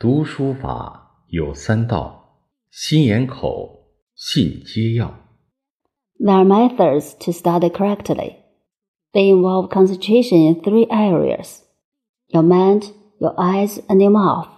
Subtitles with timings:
[0.00, 2.38] 读书法有三道：
[2.70, 5.14] 心眼口、信皆要。
[6.18, 8.36] There are methods to study correctly.
[9.12, 11.58] They involve concentration in three areas
[12.28, 14.48] your mind, your eyes, and your mouth.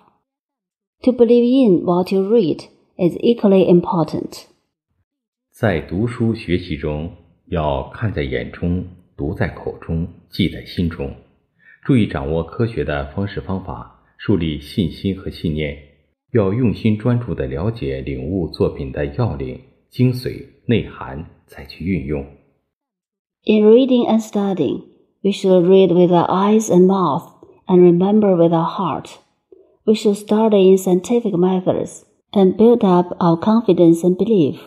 [1.02, 4.46] To believe in what you read is equally important.
[5.50, 7.16] 在读书学习中，
[7.46, 8.86] 要看在眼中，
[9.16, 11.12] 读在口中，记在心中。
[11.84, 13.91] 注意掌握科学的方式方法，
[14.21, 15.77] 树立信心和信念。
[16.33, 19.59] 要用心专注地了解、领悟作品的要领、
[19.89, 22.25] 精髓、内涵，再去运用。
[23.45, 24.83] In reading and studying,
[25.23, 27.31] we should read with our eyes and mouth
[27.65, 29.11] and remember with our heart.
[29.85, 34.59] We should study in scientific methods and build up our confidence and belief.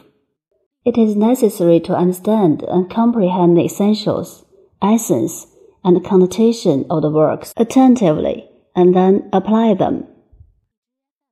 [0.83, 4.47] It is necessary to understand and comprehend the essentials,
[4.81, 5.47] essence,
[5.85, 10.04] and connotation of the works attentively and then apply them.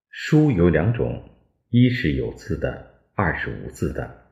[0.10, 1.30] 书有两种，
[1.70, 4.24] 一是有字的，二是无字的。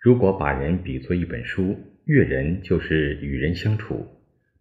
[0.00, 4.06] 如果把人比作一本书，阅人就是与人相处，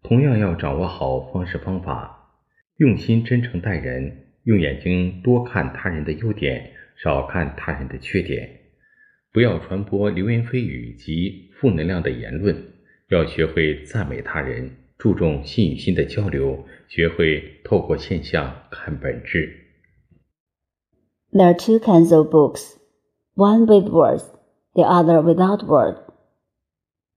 [0.01, 2.31] 同样要掌握好方式方法，
[2.77, 8.49] 用心真诚待人，用眼睛多看他人的优点，少看他人的缺点，
[9.31, 12.55] 不要传播流言蜚语及负能量的言论，
[13.09, 19.48] 要学会赞美他人，注重心与心的交流，学会透过现象看本质。
[21.32, 22.76] There are two kinds of books
[23.34, 24.24] one with words,
[24.74, 25.98] the other without words.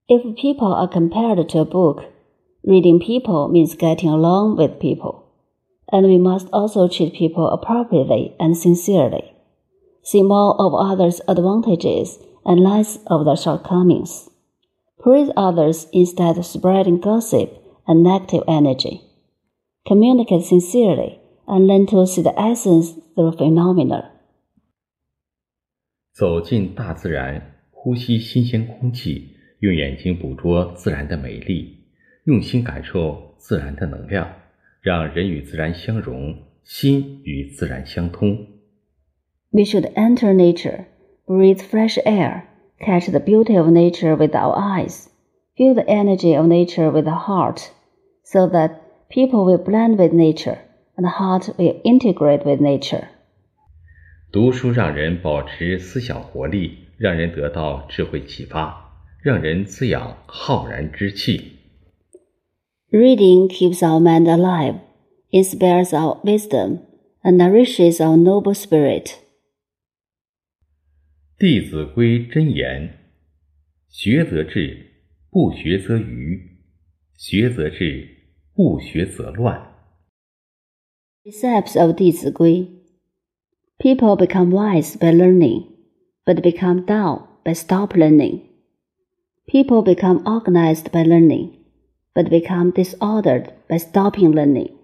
[0.06, 2.04] If people are compared to a book,
[2.62, 5.24] reading people means getting along with people,
[5.86, 9.32] and we must also treat people appropriately and sincerely.
[10.02, 14.30] See more of others' advantages and less of their shortcomings.
[14.98, 17.57] Praise others instead of spreading gossip
[17.88, 19.00] and negative energy.
[19.86, 24.10] Communicate sincerely and learn to see the essence through phenomena.
[26.12, 31.84] 走进大自然，呼吸新鲜空气，用眼睛捕捉自然的美丽，
[32.24, 34.32] 用心感受自然的能量，
[34.80, 38.46] 让人与自然相融，心与自然相通。
[39.50, 40.86] We should enter nature,
[41.26, 42.44] breathe fresh air,
[42.80, 45.08] catch the beauty of nature with our eyes,
[45.56, 47.70] feel the energy of nature with the heart,
[48.28, 50.58] so that people will blend with nature
[50.96, 53.08] and the heart will integrate with nature.
[54.32, 61.52] 读书让人保持思想活力，让人得到智慧启发，让人滋养浩然之气。
[62.90, 64.80] Reading keeps our mind alive,
[65.30, 66.80] inspires our wisdom,
[67.22, 69.04] and nourishes our noble spirit.
[71.38, 72.98] 《弟子规》真言：
[73.88, 74.92] 学则智，
[75.30, 76.38] 不学则愚；
[77.16, 78.08] 学则智，
[78.58, 79.74] 不学则乱。
[81.24, 82.68] Precepts of 弟子规
[83.78, 85.68] People become wise by learning,
[86.24, 88.42] but become dull by stop learning.
[89.46, 91.64] People become organized by learning,
[92.14, 94.77] but become disordered by stopping learning.